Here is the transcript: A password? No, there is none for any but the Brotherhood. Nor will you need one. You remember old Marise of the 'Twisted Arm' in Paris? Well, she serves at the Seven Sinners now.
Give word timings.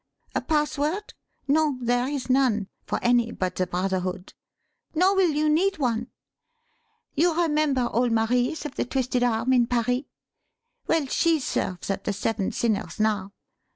A 0.33 0.41
password? 0.41 1.13
No, 1.47 1.77
there 1.79 2.07
is 2.07 2.27
none 2.27 2.69
for 2.87 2.97
any 3.03 3.31
but 3.31 3.55
the 3.55 3.67
Brotherhood. 3.67 4.33
Nor 4.95 5.15
will 5.15 5.29
you 5.29 5.47
need 5.47 5.77
one. 5.77 6.07
You 7.13 7.39
remember 7.39 7.87
old 7.93 8.11
Marise 8.11 8.65
of 8.65 8.73
the 8.73 8.85
'Twisted 8.85 9.21
Arm' 9.21 9.53
in 9.53 9.67
Paris? 9.67 10.05
Well, 10.87 11.05
she 11.05 11.39
serves 11.39 11.91
at 11.91 12.05
the 12.05 12.13
Seven 12.13 12.51
Sinners 12.51 12.99
now. 12.99 13.33